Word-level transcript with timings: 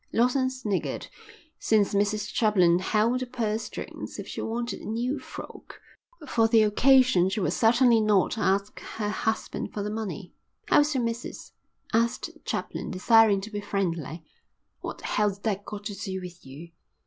Lawson 0.11 0.49
sniggered. 0.49 1.05
Since 1.59 1.93
Mrs 1.93 2.33
Chaplin 2.33 2.79
held 2.79 3.19
the 3.19 3.27
purse 3.27 3.61
strings 3.61 4.17
if 4.17 4.27
she 4.27 4.41
wanted 4.41 4.81
a 4.81 4.85
new 4.85 5.19
frock 5.19 5.79
for 6.27 6.47
the 6.47 6.63
occasion 6.63 7.29
she 7.29 7.39
would 7.39 7.53
certainly 7.53 8.01
not 8.01 8.35
ask 8.35 8.79
her 8.79 9.09
husband 9.09 9.71
for 9.71 9.83
the 9.83 9.91
money. 9.91 10.33
"How 10.69 10.79
is 10.79 10.95
your 10.95 11.03
missus?" 11.03 11.51
asked 11.93 12.31
Chaplin, 12.45 12.89
desiring 12.89 13.41
to 13.41 13.51
be 13.51 13.61
friendly. 13.61 14.23
"What 14.79 14.97
the 14.97 15.05
hell's 15.05 15.37
that 15.41 15.65
got 15.65 15.83
to 15.83 15.93
do 15.93 16.19
with 16.19 16.47
you?" 16.47 16.71